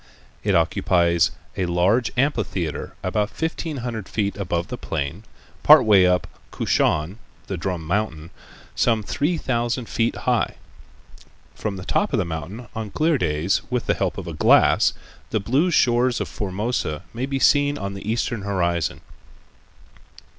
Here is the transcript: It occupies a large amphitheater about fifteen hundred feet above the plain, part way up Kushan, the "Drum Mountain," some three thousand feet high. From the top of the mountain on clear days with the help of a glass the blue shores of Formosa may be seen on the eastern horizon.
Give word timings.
It 0.43 0.55
occupies 0.55 1.29
a 1.55 1.67
large 1.67 2.11
amphitheater 2.17 2.95
about 3.03 3.29
fifteen 3.29 3.77
hundred 3.85 4.09
feet 4.09 4.35
above 4.35 4.69
the 4.69 4.75
plain, 4.77 5.23
part 5.61 5.85
way 5.85 6.07
up 6.07 6.25
Kushan, 6.49 7.19
the 7.45 7.55
"Drum 7.55 7.85
Mountain," 7.85 8.31
some 8.73 9.03
three 9.03 9.37
thousand 9.37 9.87
feet 9.87 10.15
high. 10.15 10.55
From 11.53 11.75
the 11.75 11.85
top 11.85 12.13
of 12.13 12.17
the 12.17 12.25
mountain 12.25 12.67
on 12.73 12.89
clear 12.89 13.19
days 13.19 13.61
with 13.69 13.85
the 13.85 13.93
help 13.93 14.17
of 14.17 14.25
a 14.25 14.33
glass 14.33 14.93
the 15.29 15.39
blue 15.39 15.69
shores 15.69 16.19
of 16.19 16.27
Formosa 16.27 17.03
may 17.13 17.27
be 17.27 17.37
seen 17.37 17.77
on 17.77 17.93
the 17.93 18.11
eastern 18.11 18.41
horizon. 18.41 19.01